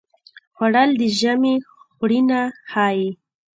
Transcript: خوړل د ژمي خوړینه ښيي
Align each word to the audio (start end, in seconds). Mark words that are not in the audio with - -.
خوړل 0.55 0.89
د 0.99 1.01
ژمي 1.19 1.55
خوړینه 1.95 2.41
ښيي 2.71 3.09